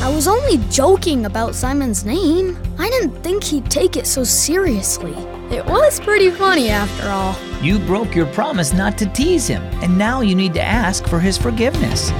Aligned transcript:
I 0.00 0.08
was 0.08 0.28
only 0.28 0.58
joking 0.70 1.26
about 1.26 1.56
Simon's 1.56 2.04
name. 2.04 2.56
I 2.78 2.88
didn't 2.88 3.20
think 3.22 3.42
he'd 3.42 3.68
take 3.68 3.96
it 3.96 4.06
so 4.06 4.22
seriously. 4.22 5.12
It 5.50 5.66
was 5.66 5.98
pretty 5.98 6.30
funny 6.30 6.68
after 6.68 7.08
all. 7.08 7.34
You 7.60 7.80
broke 7.80 8.14
your 8.14 8.26
promise 8.26 8.72
not 8.72 8.96
to 8.98 9.06
tease 9.06 9.48
him, 9.48 9.60
and 9.82 9.98
now 9.98 10.20
you 10.20 10.36
need 10.36 10.54
to 10.54 10.62
ask 10.62 11.04
for 11.08 11.18
his 11.18 11.36
forgiveness. 11.36 12.10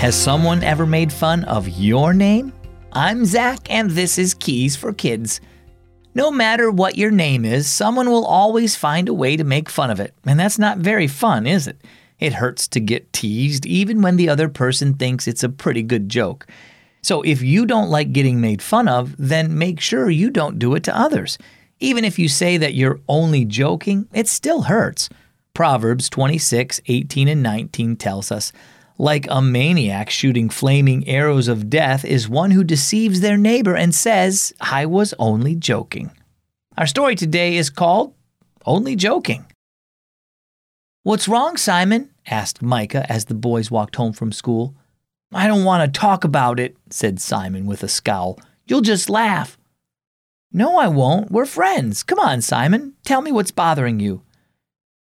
Has 0.00 0.20
someone 0.20 0.64
ever 0.64 0.84
made 0.84 1.12
fun 1.12 1.44
of 1.44 1.68
your 1.68 2.12
name? 2.12 2.52
I'm 2.92 3.24
Zach, 3.24 3.70
and 3.70 3.92
this 3.92 4.18
is 4.18 4.34
Keys 4.34 4.74
for 4.74 4.92
Kids. 4.92 5.40
No 6.16 6.30
matter 6.30 6.70
what 6.70 6.96
your 6.96 7.10
name 7.10 7.44
is, 7.44 7.66
someone 7.66 8.08
will 8.08 8.24
always 8.24 8.76
find 8.76 9.08
a 9.08 9.14
way 9.14 9.36
to 9.36 9.42
make 9.42 9.68
fun 9.68 9.90
of 9.90 9.98
it, 9.98 10.14
and 10.24 10.38
that's 10.38 10.60
not 10.60 10.78
very 10.78 11.08
fun, 11.08 11.44
is 11.44 11.66
it? 11.66 11.76
It 12.20 12.34
hurts 12.34 12.68
to 12.68 12.80
get 12.80 13.12
teased, 13.12 13.66
even 13.66 14.00
when 14.00 14.16
the 14.16 14.28
other 14.28 14.48
person 14.48 14.94
thinks 14.94 15.26
it's 15.26 15.42
a 15.42 15.48
pretty 15.48 15.82
good 15.82 16.08
joke. 16.08 16.46
So 17.02 17.22
if 17.22 17.42
you 17.42 17.66
don't 17.66 17.90
like 17.90 18.12
getting 18.12 18.40
made 18.40 18.62
fun 18.62 18.86
of, 18.86 19.16
then 19.18 19.58
make 19.58 19.80
sure 19.80 20.08
you 20.08 20.30
don't 20.30 20.60
do 20.60 20.76
it 20.76 20.84
to 20.84 20.96
others. 20.96 21.36
Even 21.80 22.04
if 22.04 22.16
you 22.16 22.28
say 22.28 22.58
that 22.58 22.74
you're 22.74 23.00
only 23.08 23.44
joking, 23.44 24.08
it 24.12 24.28
still 24.28 24.62
hurts. 24.62 25.08
Proverbs 25.52 26.08
26, 26.08 26.80
18, 26.86 27.26
and 27.26 27.42
19 27.42 27.96
tells 27.96 28.30
us, 28.30 28.52
like 28.98 29.26
a 29.28 29.42
maniac 29.42 30.10
shooting 30.10 30.48
flaming 30.48 31.06
arrows 31.08 31.48
of 31.48 31.68
death 31.68 32.04
is 32.04 32.28
one 32.28 32.52
who 32.52 32.62
deceives 32.62 33.20
their 33.20 33.36
neighbor 33.36 33.74
and 33.74 33.94
says, 33.94 34.52
I 34.60 34.86
was 34.86 35.14
only 35.18 35.56
joking. 35.56 36.12
Our 36.78 36.86
story 36.86 37.16
today 37.16 37.56
is 37.56 37.70
called 37.70 38.14
Only 38.64 38.96
Joking. 38.96 39.46
What's 41.02 41.28
wrong, 41.28 41.56
Simon? 41.56 42.10
asked 42.26 42.62
Micah 42.62 43.10
as 43.10 43.26
the 43.26 43.34
boys 43.34 43.70
walked 43.70 43.96
home 43.96 44.12
from 44.12 44.32
school. 44.32 44.74
I 45.32 45.46
don't 45.46 45.64
want 45.64 45.92
to 45.92 46.00
talk 46.00 46.24
about 46.24 46.60
it, 46.60 46.76
said 46.88 47.20
Simon 47.20 47.66
with 47.66 47.82
a 47.82 47.88
scowl. 47.88 48.38
You'll 48.66 48.80
just 48.80 49.10
laugh. 49.10 49.58
No, 50.52 50.78
I 50.78 50.86
won't. 50.86 51.30
We're 51.30 51.46
friends. 51.46 52.04
Come 52.04 52.20
on, 52.20 52.40
Simon. 52.40 52.94
Tell 53.04 53.20
me 53.20 53.32
what's 53.32 53.50
bothering 53.50 53.98
you. 53.98 54.22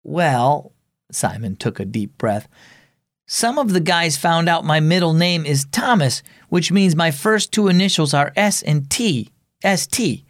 Well, 0.03 0.73
Simon 1.13 1.57
took 1.57 1.79
a 1.79 1.85
deep 1.85 2.17
breath. 2.17 2.49
Some 3.27 3.59
of 3.59 3.73
the 3.73 3.81
guys 3.81 4.19
found 4.19 4.49
out 4.49 4.65
my 4.65 4.81
middle 4.81 5.15
name 5.15 5.47
is 5.47 5.67
Thomas, 5.73 6.23
which 6.51 6.71
means 6.71 6.95
my 6.95 7.11
first 7.11 7.53
two 7.53 7.69
initials 7.69 8.13
are 8.13 8.33
S 8.37 8.63
and 8.63 8.91
T, 8.91 9.31
ST. 9.65 10.25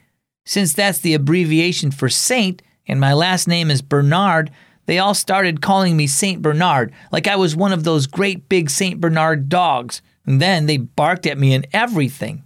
Since 0.44 0.74
that's 0.74 1.00
the 1.00 1.14
abbreviation 1.14 1.90
for 1.90 2.08
Saint, 2.08 2.62
and 2.86 3.00
my 3.00 3.12
last 3.12 3.48
name 3.48 3.70
is 3.70 3.82
Bernard, 3.82 4.50
they 4.86 4.98
all 4.98 5.14
started 5.14 5.62
calling 5.62 5.96
me 5.96 6.06
Saint 6.06 6.42
Bernard, 6.42 6.92
like 7.10 7.26
I 7.26 7.36
was 7.36 7.56
one 7.56 7.72
of 7.72 7.84
those 7.84 8.06
great 8.06 8.48
big 8.48 8.70
Saint 8.70 9.00
Bernard 9.00 9.48
dogs. 9.48 10.02
And 10.26 10.40
then 10.40 10.66
they 10.66 10.76
barked 10.76 11.26
at 11.26 11.38
me 11.38 11.52
and 11.52 11.66
everything. 11.72 12.44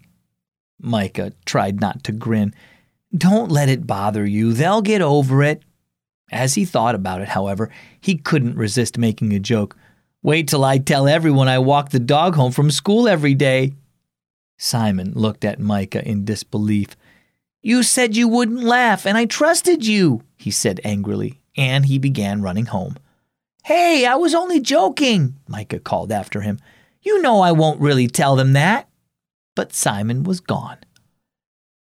Micah 0.80 1.32
tried 1.44 1.80
not 1.80 2.04
to 2.04 2.12
grin. 2.12 2.54
Don't 3.16 3.50
let 3.50 3.68
it 3.68 3.86
bother 3.86 4.26
you. 4.26 4.52
They'll 4.52 4.82
get 4.82 5.02
over 5.02 5.42
it. 5.42 5.62
As 6.30 6.54
he 6.54 6.64
thought 6.64 6.94
about 6.94 7.20
it, 7.20 7.28
however, 7.28 7.70
he 8.00 8.16
couldn't 8.16 8.56
resist 8.56 8.98
making 8.98 9.32
a 9.32 9.38
joke. 9.38 9.76
Wait 10.22 10.48
till 10.48 10.64
I 10.64 10.78
tell 10.78 11.06
everyone 11.06 11.46
I 11.46 11.60
walk 11.60 11.90
the 11.90 12.00
dog 12.00 12.34
home 12.34 12.50
from 12.50 12.72
school 12.72 13.06
every 13.08 13.34
day. 13.34 13.74
Simon 14.58 15.12
looked 15.14 15.44
at 15.44 15.60
Micah 15.60 16.06
in 16.06 16.24
disbelief. 16.24 16.96
You 17.62 17.84
said 17.84 18.16
you 18.16 18.26
wouldn't 18.26 18.64
laugh, 18.64 19.06
and 19.06 19.16
I 19.16 19.26
trusted 19.26 19.86
you, 19.86 20.22
he 20.36 20.50
said 20.50 20.80
angrily, 20.82 21.40
and 21.56 21.86
he 21.86 21.98
began 21.98 22.42
running 22.42 22.66
home. 22.66 22.96
Hey, 23.64 24.06
I 24.06 24.16
was 24.16 24.34
only 24.34 24.60
joking, 24.60 25.36
Micah 25.46 25.78
called 25.78 26.10
after 26.10 26.40
him. 26.40 26.58
You 27.00 27.22
know 27.22 27.40
I 27.40 27.52
won't 27.52 27.80
really 27.80 28.08
tell 28.08 28.34
them 28.34 28.54
that. 28.54 28.88
But 29.54 29.72
Simon 29.72 30.24
was 30.24 30.40
gone. 30.40 30.78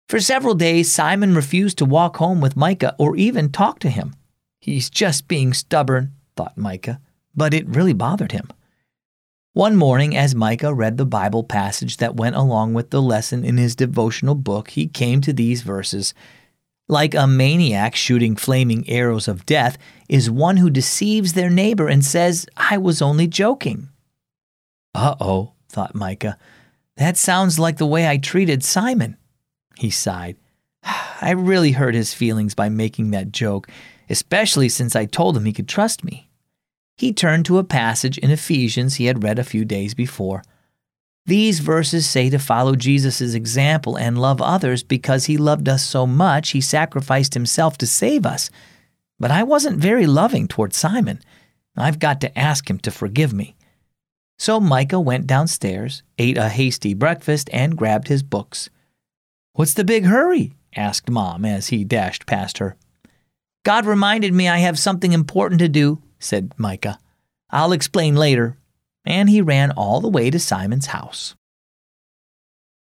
For 0.10 0.20
several 0.20 0.56
days, 0.56 0.92
Simon 0.92 1.36
refused 1.36 1.78
to 1.78 1.86
walk 1.86 2.18
home 2.18 2.42
with 2.42 2.58
Micah 2.58 2.96
or 3.00 3.16
even 3.16 3.50
talk 3.50 3.80
to 3.80 3.90
him. 3.90 4.14
He's 4.60 4.90
just 4.90 5.30
being 5.30 5.54
stubborn, 5.54 6.14
thought 6.36 6.58
Micah 6.58 7.00
but 7.36 7.54
it 7.54 7.68
really 7.68 7.94
bothered 7.94 8.32
him. 8.32 8.50
One 9.56 9.78
morning, 9.78 10.18
as 10.18 10.36
Micah 10.36 10.74
read 10.74 10.98
the 10.98 11.06
Bible 11.06 11.44
passage 11.44 11.98
that 11.98 12.18
went 12.18 12.36
along 12.36 12.74
with 12.74 12.90
the 12.90 13.02
lesson 13.02 13.46
in 13.46 13.56
his 13.56 13.74
devotional 13.74 14.36
book, 14.36 14.72
he 14.72 14.86
came 14.86 15.22
to 15.22 15.32
these 15.32 15.62
verses. 15.62 16.14
Like 16.90 17.16
a 17.16 17.26
maniac 17.26 17.96
shooting 17.96 18.36
flaming 18.36 18.88
arrows 18.90 19.30
of 19.30 19.46
death 19.46 19.78
is 20.10 20.30
one 20.30 20.58
who 20.58 20.70
deceives 20.70 21.34
their 21.34 21.50
neighbor 21.50 21.88
and 21.88 22.04
says, 22.04 22.46
I 22.58 22.78
was 22.78 23.02
only 23.02 23.28
joking. 23.28 23.88
Uh 24.94 25.16
oh, 25.22 25.54
thought 25.70 25.96
Micah. 25.96 26.38
That 26.98 27.16
sounds 27.16 27.58
like 27.58 27.78
the 27.78 27.86
way 27.86 28.10
I 28.10 28.18
treated 28.18 28.62
Simon. 28.62 29.16
He 29.78 29.90
sighed. 29.90 30.36
I 30.84 31.32
really 31.32 31.72
hurt 31.72 31.96
his 31.96 32.14
feelings 32.14 32.56
by 32.56 32.68
making 32.68 33.12
that 33.12 33.32
joke, 33.32 33.70
especially 34.10 34.68
since 34.68 34.98
I 34.98 35.06
told 35.06 35.38
him 35.38 35.46
he 35.46 35.54
could 35.54 35.70
trust 35.70 36.04
me 36.04 36.30
he 36.98 37.12
turned 37.12 37.46
to 37.46 37.58
a 37.58 37.64
passage 37.64 38.18
in 38.18 38.32
Ephesians 38.32 38.96
he 38.96 39.06
had 39.06 39.24
read 39.24 39.40
a 39.40 39.44
few 39.44 39.66
days 39.66 39.94
before. 39.94 40.44
These 41.26 41.60
verses 41.60 42.08
say 42.08 42.30
to 42.30 42.38
follow 42.38 42.76
Jesus' 42.76 43.34
example 43.34 43.98
and 43.98 44.18
love 44.20 44.42
others 44.42 44.84
because 44.84 45.26
he 45.26 45.38
loved 45.38 45.68
us 45.68 45.84
so 45.84 46.06
much 46.06 46.52
he 46.52 46.62
sacrificed 46.62 47.34
himself 47.34 47.78
to 47.80 47.88
save 47.88 48.26
us. 48.26 48.50
But 49.20 49.32
I 49.32 49.44
wasn't 49.44 49.80
very 49.80 50.06
loving 50.06 50.48
toward 50.48 50.74
Simon. 50.74 51.20
I've 51.76 52.00
got 52.00 52.22
to 52.22 52.38
ask 52.38 52.70
him 52.70 52.78
to 52.80 52.92
forgive 52.92 53.34
me. 53.34 53.56
So 54.38 54.60
Micah 54.60 55.00
went 55.00 55.28
downstairs, 55.28 56.04
ate 56.18 56.38
a 56.38 56.50
hasty 56.50 56.94
breakfast, 56.94 57.50
and 57.52 57.78
grabbed 57.78 58.08
his 58.08 58.22
books. 58.22 58.70
What's 59.54 59.74
the 59.74 59.84
big 59.84 60.06
hurry? 60.06 60.54
asked 60.76 61.10
Mom 61.10 61.46
as 61.46 61.68
he 61.68 61.84
dashed 61.84 62.26
past 62.26 62.58
her. 62.58 62.76
God 63.64 63.86
reminded 63.86 64.34
me 64.34 64.48
I 64.48 64.58
have 64.58 64.78
something 64.78 65.14
important 65.14 65.60
to 65.60 65.70
do, 65.70 66.02
said 66.26 66.54
Micah. 66.58 67.00
I'll 67.50 67.72
explain 67.72 68.16
later. 68.16 68.58
And 69.06 69.30
he 69.30 69.42
ran 69.42 69.72
all 69.72 70.02
the 70.02 70.10
way 70.10 70.30
to 70.32 70.40
Simon's 70.40 70.88
house. 70.88 71.36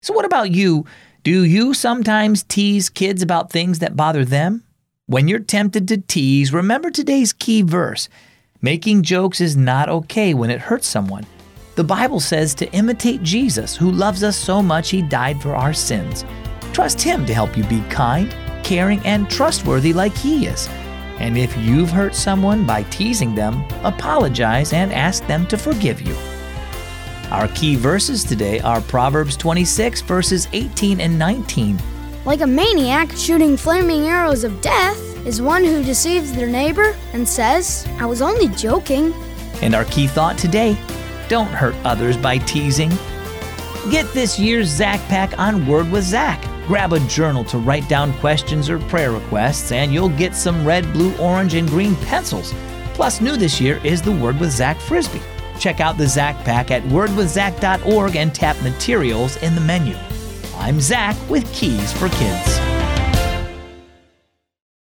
So, 0.03 0.13
what 0.13 0.25
about 0.25 0.51
you? 0.51 0.85
Do 1.23 1.45
you 1.45 1.75
sometimes 1.75 2.43
tease 2.43 2.89
kids 2.89 3.23
about 3.23 3.51
things 3.51 3.79
that 3.79 3.97
bother 3.97 4.25
them? 4.25 4.65
When 5.07 5.27
you're 5.27 5.39
tempted 5.39 5.89
to 5.89 5.99
tease, 5.99 6.53
remember 6.53 6.91
today's 6.91 7.33
key 7.33 7.63
verse. 7.63 8.09
Making 8.61 9.03
jokes 9.03 9.41
is 9.41 9.57
not 9.57 9.89
okay 9.89 10.35
when 10.35 10.51
it 10.51 10.61
hurts 10.61 10.87
someone. 10.87 11.25
The 11.77 11.85
Bible 11.85 12.21
says 12.21 12.55
to 12.57 12.71
imitate 12.73 13.23
Jesus, 13.23 13.77
who 13.77 13.93
loves 13.93 14.25
us 14.25 14.37
so 14.37 14.61
much 14.61 14.91
he 14.91 15.01
died 15.01 15.41
for 15.41 15.55
our 15.55 15.73
sins. 15.73 16.25
Trust 16.73 17.01
him 17.01 17.25
to 17.27 17.35
help 17.35 17.57
you 17.57 17.65
be 17.65 17.83
kind, 17.89 18.35
caring, 18.65 19.01
and 19.07 19.31
trustworthy 19.31 19.93
like 19.93 20.17
he 20.17 20.47
is. 20.47 20.69
And 21.19 21.37
if 21.37 21.57
you've 21.57 21.91
hurt 21.91 22.15
someone 22.15 22.65
by 22.65 22.85
teasing 22.85 23.35
them, 23.35 23.65
apologize 23.83 24.73
and 24.73 24.93
ask 24.93 25.27
them 25.27 25.47
to 25.47 25.59
forgive 25.59 26.01
you. 26.01 26.17
Our 27.31 27.49
key 27.49 27.77
verses 27.77 28.25
today 28.25 28.61
are 28.61 28.81
Proverbs 28.81 29.37
26, 29.37 30.01
verses 30.03 30.49
18 30.53 31.01
and 31.01 31.19
19. 31.19 31.79
Like 32.25 32.41
a 32.41 32.47
maniac 32.47 33.13
shooting 33.13 33.57
flaming 33.57 34.07
arrows 34.07 34.45
of 34.45 34.61
death 34.61 34.99
is 35.27 35.43
one 35.43 35.65
who 35.65 35.83
deceives 35.83 36.33
their 36.33 36.49
neighbor 36.49 36.97
and 37.13 37.29
says, 37.29 37.87
I 37.99 38.07
was 38.07 38.23
only 38.23 38.49
joking. 38.49 39.13
And 39.61 39.75
our 39.75 39.85
key 39.87 40.07
thought 40.07 40.39
today 40.39 40.79
don't 41.29 41.49
hurt 41.49 41.75
others 41.85 42.17
by 42.17 42.39
teasing. 42.39 42.91
Get 43.91 44.11
this 44.15 44.39
year's 44.39 44.69
Zach 44.69 45.01
Pack 45.09 45.39
on 45.39 45.67
Word 45.67 45.91
with 45.91 46.05
Zach. 46.05 46.43
Grab 46.69 46.93
a 46.93 47.01
journal 47.01 47.45
to 47.45 47.57
write 47.57 47.89
down 47.89 48.13
questions 48.19 48.69
or 48.69 48.79
prayer 48.79 49.11
requests, 49.11 49.73
and 49.73 49.91
you'll 49.91 50.11
get 50.11 50.35
some 50.35 50.67
red, 50.67 50.93
blue, 50.93 51.17
orange, 51.17 51.55
and 51.55 51.67
green 51.67 51.97
pencils. 51.97 52.53
Plus, 52.93 53.23
new 53.23 53.39
this 53.39 53.59
year 53.59 53.81
is 53.85 54.03
the 54.03 54.13
Word 54.13 54.39
with 54.39 54.51
Zach 54.51 54.79
Frisbee. 54.79 55.23
Check 55.59 55.81
out 55.81 55.97
the 55.97 56.07
Zach 56.07 56.37
Pack 56.45 56.71
at 56.71 56.83
wordwithzach.org 56.83 58.17
and 58.17 58.35
tap 58.35 58.61
materials 58.61 59.39
in 59.39 59.55
the 59.55 59.63
menu. 59.63 59.97
I'm 60.57 60.79
Zach 60.79 61.17
with 61.31 61.51
Keys 61.55 61.91
for 61.95 62.11
Kids. 62.11 62.68